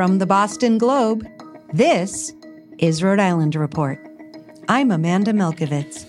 [0.00, 1.26] From the Boston Globe,
[1.74, 2.32] this
[2.78, 4.02] is Rhode Island Report.
[4.66, 6.06] I'm Amanda Milkovits.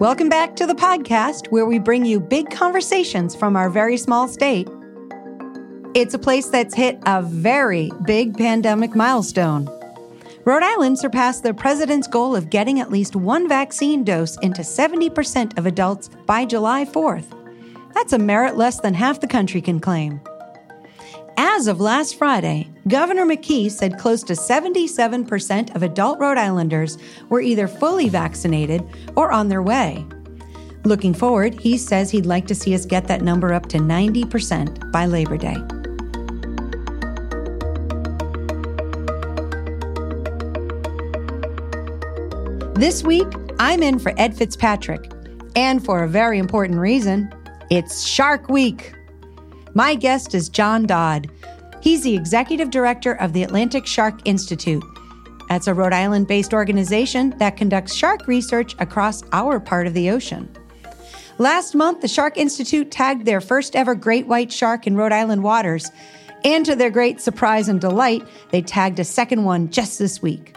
[0.00, 4.26] Welcome back to the podcast where we bring you big conversations from our very small
[4.26, 4.68] state.
[5.94, 9.68] It's a place that's hit a very big pandemic milestone.
[10.46, 15.58] Rhode Island surpassed the president's goal of getting at least one vaccine dose into 70%
[15.58, 17.26] of adults by July 4th.
[17.94, 20.20] That's a merit less than half the country can claim.
[21.36, 26.96] As of last Friday, Governor McKee said close to 77% of adult Rhode Islanders
[27.28, 28.84] were either fully vaccinated
[29.16, 30.06] or on their way.
[30.84, 34.92] Looking forward, he says he'd like to see us get that number up to 90%
[34.92, 35.56] by Labor Day.
[42.78, 43.26] This week,
[43.58, 45.10] I'm in for Ed Fitzpatrick,
[45.56, 47.32] and for a very important reason
[47.70, 48.92] it's Shark Week.
[49.72, 51.30] My guest is John Dodd.
[51.80, 54.84] He's the executive director of the Atlantic Shark Institute.
[55.48, 60.10] That's a Rhode Island based organization that conducts shark research across our part of the
[60.10, 60.46] ocean.
[61.38, 65.42] Last month, the Shark Institute tagged their first ever great white shark in Rhode Island
[65.42, 65.90] waters.
[66.44, 70.52] And to their great surprise and delight, they tagged a second one just this week.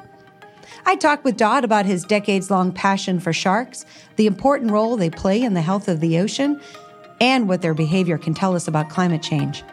[0.86, 3.86] I talked with Dodd about his decades long passion for sharks,
[4.16, 6.60] the important role they play in the health of the ocean,
[7.22, 9.64] and what their behavior can tell us about climate change.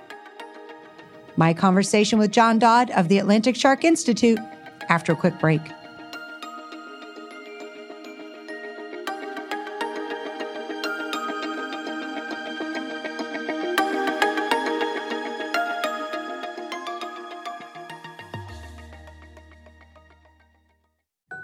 [1.37, 4.39] My conversation with John Dodd of the Atlantic Shark Institute
[4.89, 5.61] after a quick break.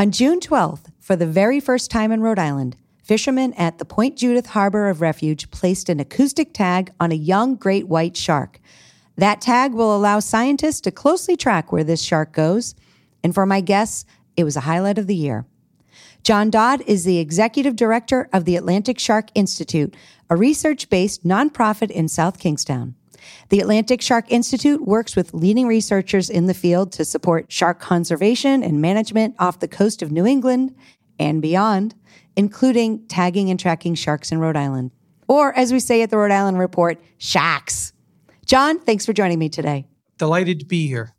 [0.00, 4.16] On June 12th, for the very first time in Rhode Island, fishermen at the Point
[4.16, 8.60] Judith Harbor of Refuge placed an acoustic tag on a young great white shark.
[9.18, 12.74] That tag will allow scientists to closely track where this shark goes.
[13.22, 14.06] And for my guests,
[14.38, 15.44] it was a highlight of the year.
[16.22, 19.94] John Dodd is the executive director of the Atlantic Shark Institute,
[20.30, 22.94] a research based nonprofit in South Kingstown.
[23.48, 28.62] The Atlantic Shark Institute works with leading researchers in the field to support shark conservation
[28.62, 30.74] and management off the coast of New England
[31.18, 31.94] and beyond,
[32.36, 34.90] including tagging and tracking sharks in Rhode Island.
[35.28, 37.92] Or, as we say at the Rhode Island Report, sharks.
[38.46, 39.86] John, thanks for joining me today.
[40.18, 41.14] Delighted to be here.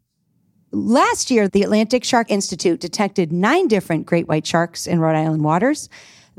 [0.74, 5.44] Last year, the Atlantic Shark Institute detected nine different great white sharks in Rhode Island
[5.44, 5.90] waters.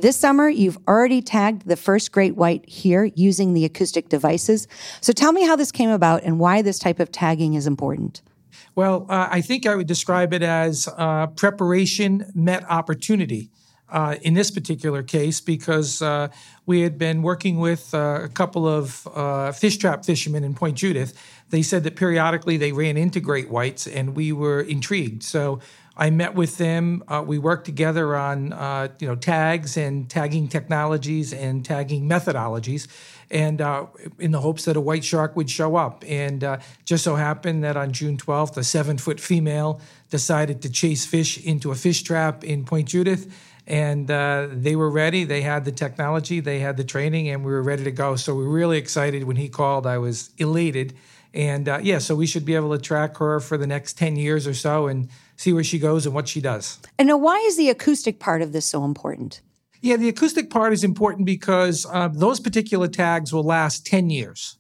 [0.03, 4.67] This summer, you've already tagged the first great white here using the acoustic devices.
[5.01, 8.21] So tell me how this came about and why this type of tagging is important.
[8.75, 13.51] Well, uh, I think I would describe it as uh, preparation met opportunity.
[13.89, 16.27] Uh, in this particular case, because uh,
[16.65, 20.79] we had been working with uh, a couple of uh, fish trap fishermen in Point
[20.79, 21.13] Judith.
[21.51, 25.23] They said that periodically they ran into great whites, and we were intrigued.
[25.23, 25.61] So
[25.97, 27.05] I met with them.
[27.07, 32.89] Uh, we worked together on uh, you know tags and tagging technologies and tagging methodologies,
[33.31, 33.87] and uh,
[34.19, 36.05] in the hopes that a white shark would show up.
[36.07, 39.81] And uh, just so happened that on June 12th, a seven foot female
[40.11, 43.33] decided to chase fish into a fish trap in Point Judith.
[43.65, 45.23] And uh, they were ready.
[45.23, 48.17] They had the technology, they had the training, and we were ready to go.
[48.17, 49.87] So we were really excited when he called.
[49.87, 50.95] I was elated.
[51.35, 54.17] And uh, yeah, so we should be able to track her for the next 10
[54.17, 54.87] years or so.
[54.87, 55.09] And
[55.43, 56.79] see where she goes and what she does.
[56.99, 59.41] And now, why is the acoustic part of this so important?
[59.81, 64.57] Yeah, the acoustic part is important because uh, those particular tags will last 10 years.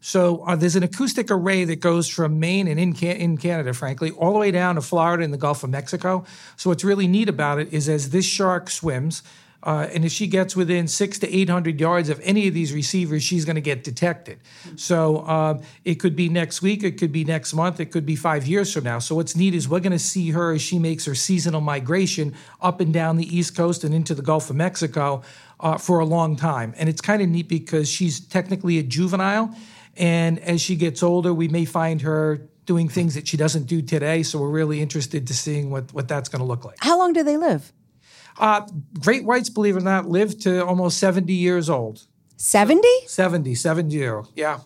[0.00, 3.74] So uh, there's an acoustic array that goes from Maine and in, Can- in Canada,
[3.74, 6.24] frankly, all the way down to Florida and the Gulf of Mexico.
[6.56, 9.22] So what's really neat about it is as this shark swims,
[9.62, 13.22] uh, and if she gets within six to 800 yards of any of these receivers,
[13.22, 14.40] she's going to get detected.
[14.76, 18.16] So um, it could be next week, it could be next month, it could be
[18.16, 18.98] five years from now.
[18.98, 22.34] So what's neat is we're going to see her as she makes her seasonal migration
[22.62, 25.22] up and down the East Coast and into the Gulf of Mexico
[25.60, 26.72] uh, for a long time.
[26.78, 29.54] And it's kind of neat because she's technically a juvenile.
[29.96, 33.82] And as she gets older, we may find her doing things that she doesn't do
[33.82, 34.22] today.
[34.22, 36.76] So we're really interested to seeing what, what that's going to look like.
[36.80, 37.72] How long do they live?
[38.40, 38.66] Uh,
[39.00, 42.06] great whites, believe it or not, live to almost 70 years old.
[42.36, 42.88] 70?
[43.06, 44.10] 70, 70.
[44.34, 44.60] Yeah.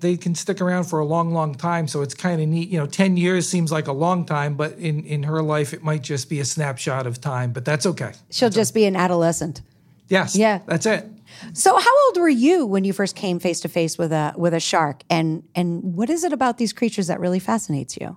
[0.00, 1.86] They can stick around for a long, long time.
[1.86, 2.70] So it's kind of neat.
[2.70, 5.84] You know, 10 years seems like a long time, but in, in her life, it
[5.84, 8.12] might just be a snapshot of time, but that's okay.
[8.30, 9.62] She'll just be an adolescent.
[10.08, 10.34] Yes.
[10.34, 10.60] Yeah.
[10.66, 11.06] That's it.
[11.52, 14.52] So how old were you when you first came face to face with a with
[14.52, 15.02] a shark?
[15.08, 18.16] And and what is it about these creatures that really fascinates you?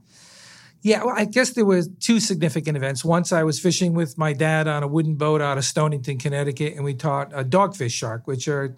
[0.83, 3.05] Yeah, well, I guess there were two significant events.
[3.05, 6.73] Once I was fishing with my dad on a wooden boat out of Stonington, Connecticut,
[6.75, 8.75] and we taught a dogfish shark, which are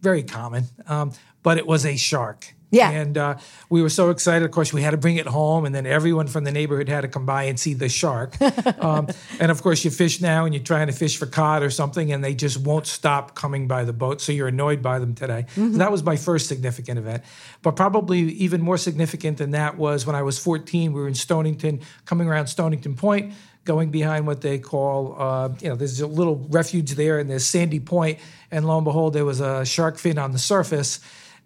[0.00, 1.12] very common, um,
[1.42, 2.54] but it was a shark.
[2.70, 2.90] Yeah.
[2.90, 3.38] And uh,
[3.68, 4.44] we were so excited.
[4.44, 7.00] Of course, we had to bring it home, and then everyone from the neighborhood had
[7.02, 8.40] to come by and see the shark.
[8.82, 9.08] um,
[9.40, 12.12] and of course, you fish now, and you're trying to fish for cod or something,
[12.12, 14.20] and they just won't stop coming by the boat.
[14.20, 15.46] So you're annoyed by them today.
[15.54, 17.24] So that was my first significant event.
[17.62, 20.92] But probably even more significant than that was when I was 14.
[20.92, 23.34] We were in Stonington, coming around Stonington Point
[23.64, 27.44] going behind what they call, uh, you know, there's a little refuge there and there's
[27.44, 28.18] Sandy Point,
[28.50, 31.00] and lo and behold, there was a shark fin on the surface,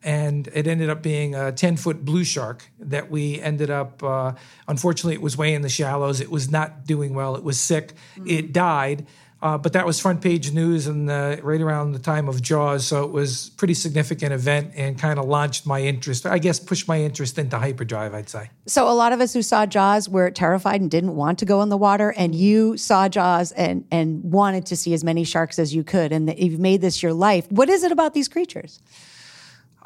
[0.05, 4.33] and it ended up being a 10 foot blue shark that we ended up, uh,
[4.69, 6.21] unfortunately, it was way in the shallows.
[6.21, 7.35] It was not doing well.
[7.37, 7.95] It was sick.
[8.27, 9.07] It died.
[9.45, 13.05] Uh, but that was front page news and right around the time of Jaws, so
[13.05, 16.25] it was a pretty significant event and kind of launched my interest.
[16.25, 18.15] I guess pushed my interest into hyperdrive.
[18.15, 18.49] I'd say.
[18.67, 21.61] So a lot of us who saw Jaws were terrified and didn't want to go
[21.61, 25.59] in the water, and you saw Jaws and and wanted to see as many sharks
[25.59, 27.47] as you could, and you've made this your life.
[27.53, 28.81] What is it about these creatures?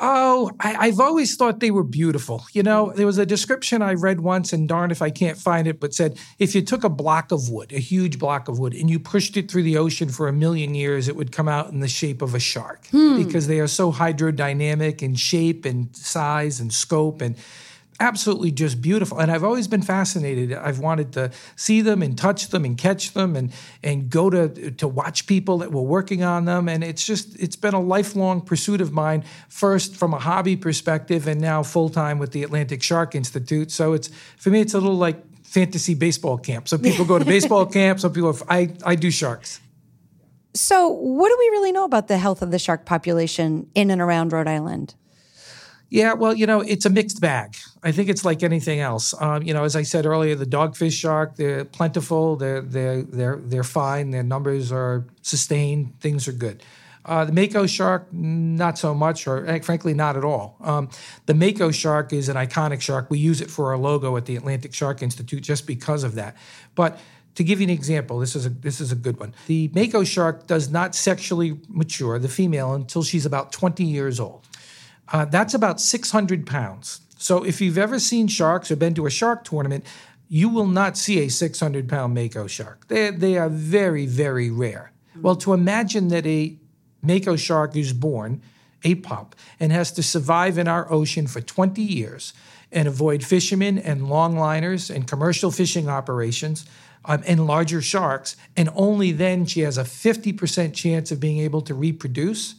[0.01, 2.45] Oh, I, I've always thought they were beautiful.
[2.53, 5.67] You know, there was a description I read once, and darn if I can't find
[5.67, 8.75] it, but said if you took a block of wood, a huge block of wood,
[8.75, 11.71] and you pushed it through the ocean for a million years, it would come out
[11.73, 13.23] in the shape of a shark hmm.
[13.23, 17.37] because they are so hydrodynamic in shape and size and scope and
[18.01, 19.19] absolutely just beautiful.
[19.19, 20.53] And I've always been fascinated.
[20.53, 23.53] I've wanted to see them and touch them and catch them and
[23.83, 26.69] and go to to watch people that were working on them.
[26.69, 29.25] And it's just it's been a lifelong pursuit of mine.
[29.49, 33.71] First from a hobby perspective, and now full time with the Atlantic Shark Institute.
[33.71, 36.69] So it's for me, it's a little like fantasy baseball camp.
[36.69, 38.01] Some people go to baseball camp.
[38.01, 39.61] Some people I I do sharks.
[40.55, 44.01] So, what do we really know about the health of the shark population in and
[44.01, 44.95] around Rhode Island?
[45.91, 47.57] Yeah, well, you know, it's a mixed bag.
[47.83, 49.15] I think it's like anything else.
[49.21, 53.37] Um, you know, as I said earlier, the dogfish shark, they're plentiful, they're they're they're
[53.37, 56.63] they're fine, their numbers are sustained, things are good.
[57.09, 60.57] Uh, the mako shark, not so much, or eh, frankly, not at all.
[60.61, 60.91] Um,
[61.25, 63.09] the mako shark is an iconic shark.
[63.09, 66.37] We use it for our logo at the Atlantic Shark Institute just because of that.
[66.75, 66.99] But
[67.37, 69.35] to give you an example, this is a this is a good one.
[69.47, 74.48] The mako shark does not sexually mature, the female, until she's about 20 years old.
[75.13, 77.01] Uh, that's about 600 pounds.
[77.17, 79.85] So if you've ever seen sharks or been to a shark tournament,
[80.29, 82.87] you will not see a 600 pound mako shark.
[82.89, 84.93] They, they are very, very rare.
[85.21, 86.57] Well, to imagine that a
[87.03, 88.43] mako shark is born,
[88.85, 92.33] a pup, and has to survive in our ocean for 20 years
[92.71, 96.67] and avoid fishermen and longliners and commercial fishing operations
[97.05, 101.63] um, and larger sharks, and only then she has a 50% chance of being able
[101.63, 102.57] to reproduce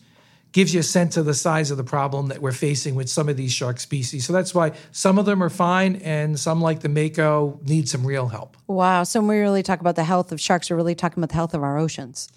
[0.52, 3.30] gives you a sense of the size of the problem that we're facing with some
[3.30, 4.26] of these shark species.
[4.26, 8.06] So that's why some of them are fine and some like the mako need some
[8.06, 8.58] real help.
[8.68, 9.04] Wow.
[9.04, 11.36] So, when we really talk about the health of sharks, we're really talking about the
[11.36, 12.30] health of our oceans.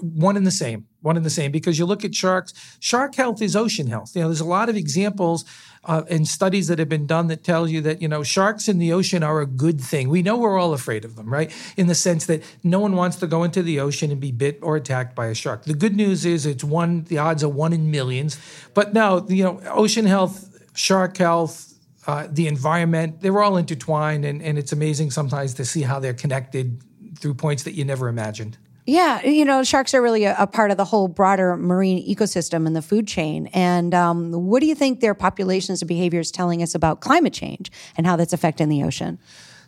[0.00, 3.42] One and the same, one and the same, because you look at sharks, shark health
[3.42, 4.14] is ocean health.
[4.14, 5.44] You know, there's a lot of examples
[5.84, 8.78] uh, and studies that have been done that tell you that, you know, sharks in
[8.78, 10.08] the ocean are a good thing.
[10.08, 11.52] We know we're all afraid of them, right?
[11.76, 14.58] In the sense that no one wants to go into the ocean and be bit
[14.62, 15.64] or attacked by a shark.
[15.64, 18.38] The good news is it's one, the odds are one in millions.
[18.74, 21.74] But no, you know, ocean health, shark health,
[22.06, 24.24] uh, the environment, they're all intertwined.
[24.24, 26.82] And, and it's amazing sometimes to see how they're connected
[27.18, 28.58] through points that you never imagined.
[28.88, 32.66] Yeah, you know, sharks are really a, a, part of the whole broader marine ecosystem
[32.66, 33.48] and the food chain.
[33.48, 37.34] And um, what do you think their populations and behavior is telling us about climate
[37.34, 39.18] change and how that's affecting the ocean?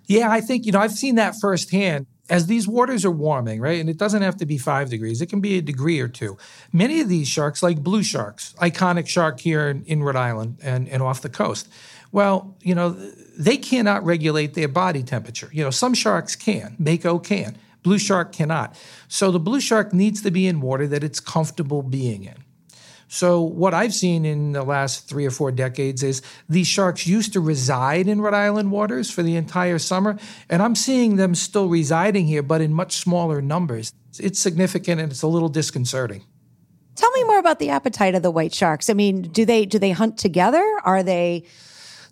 [0.07, 3.79] Yeah, I think, you know, I've seen that firsthand as these waters are warming, right?
[3.79, 6.39] And it doesn't have to be five degrees, it can be a degree or two.
[6.73, 10.89] Many of these sharks, like blue sharks, iconic shark here in, in Rhode Island and,
[10.89, 11.69] and off the coast,
[12.11, 12.97] well, you know,
[13.39, 15.51] they cannot regulate their body temperature.
[15.53, 18.77] You know, some sharks can, mako can, blue shark cannot.
[19.09, 22.37] So the blue shark needs to be in water that it's comfortable being in.
[23.13, 27.33] So, what I've seen in the last three or four decades is these sharks used
[27.33, 30.17] to reside in Rhode Island waters for the entire summer,
[30.49, 33.93] and I'm seeing them still residing here, but in much smaller numbers.
[34.21, 36.23] It's significant and it's a little disconcerting.
[36.95, 38.89] Tell me more about the appetite of the white sharks.
[38.89, 40.65] I mean, do they do they hunt together?
[40.85, 41.43] Are they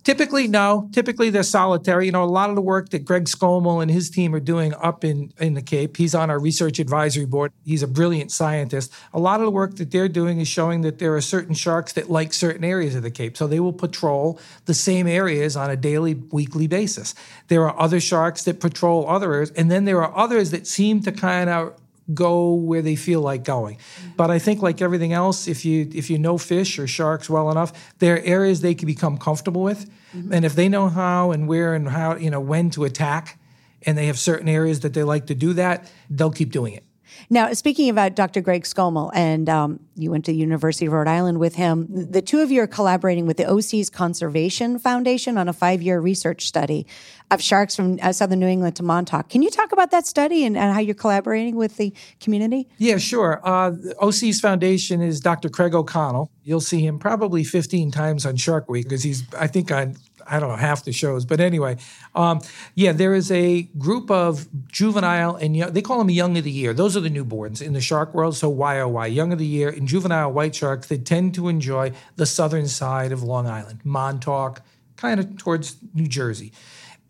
[0.08, 0.88] Typically, no.
[0.90, 2.06] Typically, they're solitary.
[2.06, 4.72] You know, a lot of the work that Greg Skomal and his team are doing
[4.76, 7.52] up in, in the Cape, he's on our research advisory board.
[7.66, 8.90] He's a brilliant scientist.
[9.12, 11.92] A lot of the work that they're doing is showing that there are certain sharks
[11.92, 13.36] that like certain areas of the Cape.
[13.36, 17.14] So they will patrol the same areas on a daily, weekly basis.
[17.48, 19.50] There are other sharks that patrol other areas.
[19.50, 21.78] And then there are others that seem to kind of
[22.14, 23.76] go where they feel like going.
[23.76, 24.10] Mm-hmm.
[24.16, 27.50] But I think like everything else, if you if you know fish or sharks well
[27.50, 29.90] enough, there are areas they can become comfortable with.
[30.14, 30.32] Mm-hmm.
[30.32, 33.38] And if they know how and where and how, you know, when to attack
[33.82, 36.84] and they have certain areas that they like to do that, they'll keep doing it.
[37.30, 38.40] Now, speaking about Dr.
[38.40, 42.22] Greg Skomal, and um, you went to the University of Rhode Island with him, the
[42.22, 46.46] two of you are collaborating with the O'Seas Conservation Foundation on a five year research
[46.46, 46.86] study
[47.30, 49.28] of sharks from uh, southern New England to Montauk.
[49.28, 52.68] Can you talk about that study and, and how you're collaborating with the community?
[52.78, 53.40] Yeah, sure.
[53.44, 55.48] Uh, O'Seas foundation is Dr.
[55.48, 56.30] Craig O'Connell.
[56.42, 59.96] You'll see him probably 15 times on Shark Week because he's, I think, on
[60.30, 61.76] I don't know half the shows, but anyway,
[62.14, 62.40] um,
[62.74, 66.50] yeah, there is a group of juvenile and young, they call them young of the
[66.50, 66.72] year.
[66.72, 68.36] Those are the newborns in the shark world.
[68.36, 72.26] So YOY, young of the year, and juvenile white sharks that tend to enjoy the
[72.26, 74.62] southern side of Long Island, Montauk,
[74.96, 76.52] kind of towards New Jersey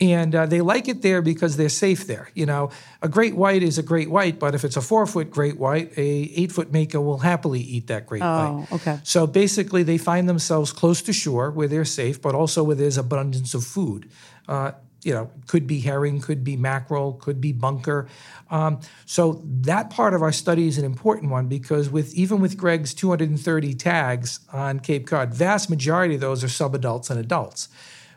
[0.01, 2.29] and uh, they like it there because they're safe there.
[2.33, 5.29] You know, a great white is a great white, but if it's a four foot
[5.29, 6.01] great white, a
[6.35, 8.71] eight foot mako will happily eat that great oh, white.
[8.73, 8.99] okay.
[9.03, 12.97] So basically, they find themselves close to shore where they're safe, but also where there's
[12.97, 14.09] abundance of food.
[14.47, 14.71] Uh,
[15.03, 18.07] you know, could be herring, could be mackerel, could be bunker.
[18.49, 22.57] Um, so that part of our study is an important one because with even with
[22.57, 27.69] Greg's 230 tags on Cape Cod, vast majority of those are subadults and adults.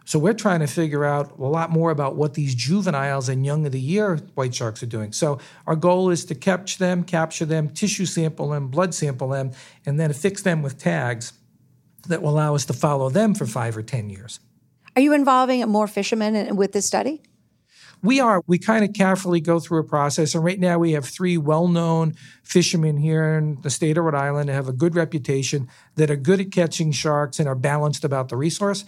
[0.05, 3.67] So we're trying to figure out a lot more about what these juveniles and young
[3.67, 5.13] of the year white sharks are doing.
[5.13, 9.53] So our goal is to catch them, capture them, tissue sample them, blood sample them,
[9.87, 11.33] and then affix them with tags
[12.09, 14.41] that will allow us to follow them for five or 10 years.
[14.97, 17.23] Are you involving more fishermen with this study?
[18.03, 18.43] We are.
[18.49, 20.35] We kind of carefully go through a process.
[20.35, 24.17] And right now we have three well known fishermen here in the state of Rhode
[24.17, 28.05] Island that have a good reputation, that are good at catching sharks and are balanced
[28.05, 28.85] about the resource.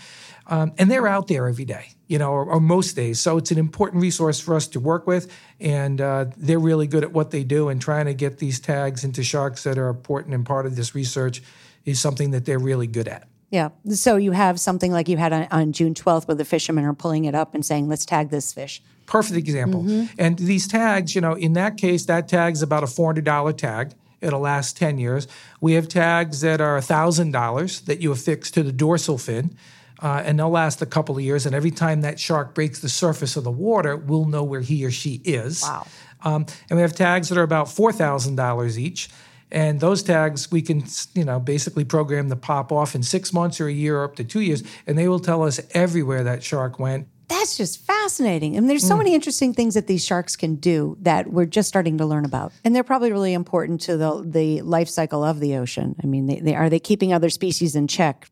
[0.47, 3.19] Um, and they're out there every day, you know, or, or, most days.
[3.19, 5.33] So it's an important resource for us to work with.
[5.59, 7.71] And uh, they're really good at what they do.
[7.71, 10.95] And trying to get these tags into sharks that are important and part of this
[10.95, 11.43] research
[11.85, 13.27] is something that they're really good at.
[13.51, 13.69] Yeah.
[13.91, 16.95] So you have something like you had on, on, June 12th where the fishermen are
[16.95, 18.83] pulling it up and saying, let's tag this fish.
[19.07, 19.83] Perfect example.
[19.83, 20.15] Mm-hmm.
[20.19, 23.93] And these tags, you know, in that case, that tag's about a $400 tag.
[24.21, 25.29] It'll last 10 years.
[25.61, 29.57] We have tags that are $1,000 that you affix to the dorsal fin.
[30.05, 31.47] Uh, and they'll last a couple of years.
[31.47, 34.85] And every time that shark breaks the surface of the water, we'll know where he
[34.85, 35.63] or she is.
[35.63, 35.87] Wow.
[36.23, 39.09] Um, and we have tags that are about $4,000 each.
[39.51, 40.85] And those tags we can,
[41.15, 44.17] you know, basically program to pop off in six months or a year or up
[44.17, 47.07] to two years, and they will tell us everywhere that shark went.
[47.29, 48.57] That's just fascinating.
[48.57, 48.99] And there's so mm.
[48.99, 52.53] many interesting things that these sharks can do that we're just starting to learn about.
[52.65, 55.95] And they're probably really important to the the life cycle of the ocean.
[56.03, 58.29] I mean, they, they are they keeping other species in check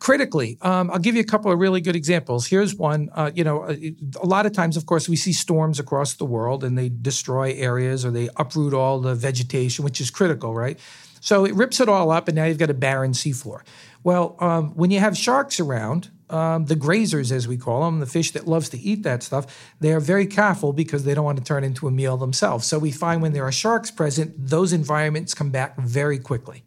[0.00, 0.58] critically.
[0.62, 2.46] Um, I'll give you a couple of really good examples.
[2.46, 3.10] Here's one.
[3.14, 6.24] Uh, you know, a, a, lot of times, of course, we see storms across the
[6.24, 10.80] world and they destroy areas or they uproot all the vegetation, which is critical, right?
[11.20, 13.60] So it rips it all up, and now you've got a barren seafloor.
[14.02, 18.06] Well, um, when you have sharks around, um, the grazers, as we call them, the
[18.06, 21.36] fish that loves to eat that stuff, they are very careful because they don't want
[21.36, 22.66] to turn into a meal themselves.
[22.66, 26.64] So we find when there are sharks present, those environments come back very quickly.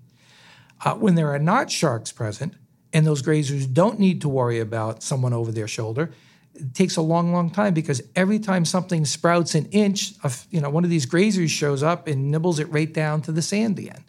[0.86, 2.56] Uh, when there are not sharks present,
[2.94, 6.12] and those grazers don't need to worry about someone over their shoulder.
[6.56, 10.62] It takes a long, long time because every time something sprouts an inch, of, you
[10.62, 13.80] know, one of these grazers shows up and nibbles it right down to the sand
[13.80, 14.04] again.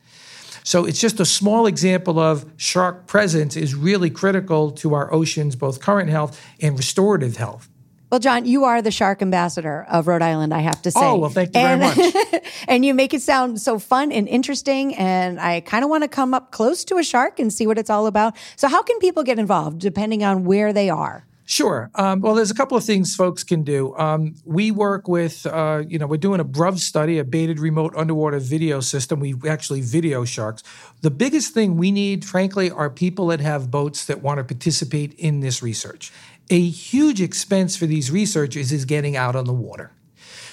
[0.63, 5.57] So it's just a small example of shark presence is really critical to our oceans,
[5.57, 7.69] both current health and restorative health.
[8.15, 11.01] Well, John, you are the shark ambassador of Rhode Island, I have to say.
[11.03, 12.45] Oh, well, thank you and, very much.
[12.69, 14.95] and you make it sound so fun and interesting.
[14.95, 17.77] And I kind of want to come up close to a shark and see what
[17.77, 18.37] it's all about.
[18.55, 21.27] So, how can people get involved depending on where they are?
[21.47, 21.91] Sure.
[21.95, 23.95] Um, well, there's a couple of things folks can do.
[23.97, 27.95] Um, we work with, uh, you know, we're doing a BRUV study, a baited remote
[27.97, 29.21] underwater video system.
[29.21, 30.63] We actually video sharks.
[31.03, 35.13] The biggest thing we need, frankly, are people that have boats that want to participate
[35.15, 36.13] in this research.
[36.51, 39.93] A huge expense for these researchers is getting out on the water.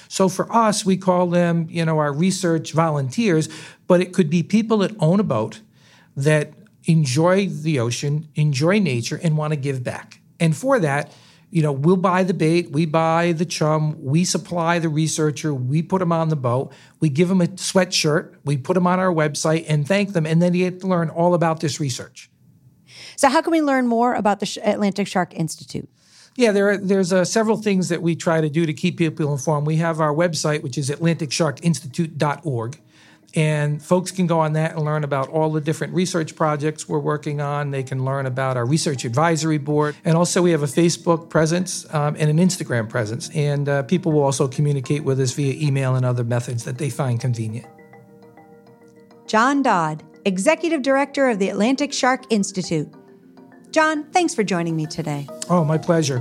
[0.08, 3.50] So for us, we call them, you know, our research volunteers,
[3.88, 5.62] but it could be people that own a boat
[6.16, 6.54] that
[6.86, 10.22] enjoy the ocean, enjoy nature, and want to give back.
[10.40, 11.14] And for that,
[11.52, 15.82] you know, we'll buy the bait, we buy the chum, we supply the researcher, we
[15.82, 16.72] put them on the boat,
[17.02, 20.42] we give them a sweatshirt, we put them on our website and thank them, and
[20.42, 22.31] then you get to learn all about this research.
[23.22, 25.88] So, how can we learn more about the Atlantic Shark Institute?
[26.36, 29.32] Yeah, there are, there's uh, several things that we try to do to keep people
[29.32, 29.68] informed.
[29.68, 32.82] We have our website, which is atlanticsharkinstitute.org.
[33.36, 36.98] And folks can go on that and learn about all the different research projects we're
[36.98, 37.70] working on.
[37.70, 39.96] They can learn about our research advisory board.
[40.04, 43.30] And also, we have a Facebook presence um, and an Instagram presence.
[43.36, 46.90] And uh, people will also communicate with us via email and other methods that they
[46.90, 47.68] find convenient.
[49.28, 52.92] John Dodd, Executive Director of the Atlantic Shark Institute.
[53.72, 55.28] John, thanks for joining me today.
[55.50, 56.20] Oh, my pleasure.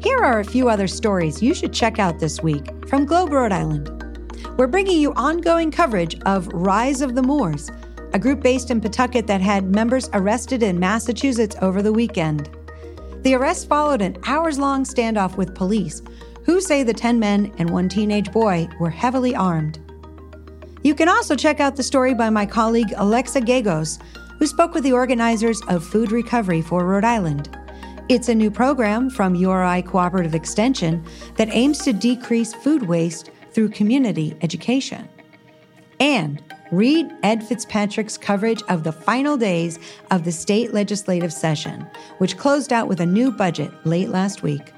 [0.00, 3.50] Here are a few other stories you should check out this week from Globe, Rhode
[3.50, 3.90] Island.
[4.56, 7.72] We're bringing you ongoing coverage of Rise of the Moors,
[8.16, 12.48] a group based in Pawtucket that had members arrested in Massachusetts over the weekend.
[13.24, 16.00] The arrest followed an hours long standoff with police,
[16.46, 19.80] who say the 10 men and one teenage boy were heavily armed.
[20.82, 24.00] You can also check out the story by my colleague Alexa Gagosz,
[24.38, 27.54] who spoke with the organizers of Food Recovery for Rhode Island.
[28.08, 31.04] It's a new program from URI Cooperative Extension
[31.34, 35.06] that aims to decrease food waste through community education.
[36.00, 39.78] And read Ed Fitzpatrick's coverage of the final days
[40.10, 41.86] of the state legislative session,
[42.18, 44.72] which closed out with a new budget late last week.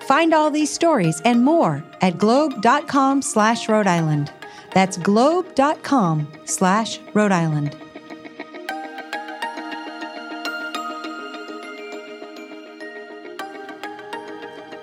[0.00, 4.32] Find all these stories and more at globe.com slash Rhode Island.
[4.74, 7.76] That's globe.com slash Rhode Island.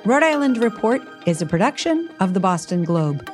[0.06, 3.30] Rhode Island Report is a production of the Boston Globe.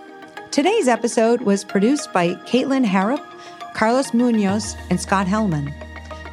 [0.56, 3.20] Today's episode was produced by Caitlin Harrop,
[3.74, 5.74] Carlos Munoz, and Scott Hellman.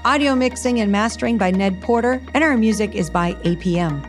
[0.05, 4.01] Audio mixing and mastering by Ned Porter, and our music is by APM.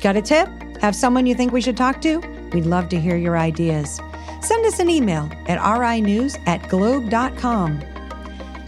[0.00, 0.48] Got a tip?
[0.80, 2.18] Have someone you think we should talk to?
[2.52, 4.00] We'd love to hear your ideas.
[4.40, 7.80] Send us an email at rinews at globe.com.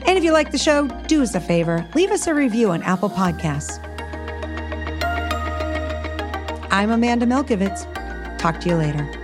[0.05, 2.83] And if you like the show, do us a favor leave us a review on
[2.83, 3.79] Apple Podcasts.
[6.73, 7.87] I'm Amanda Milkovits.
[8.37, 9.23] Talk to you later.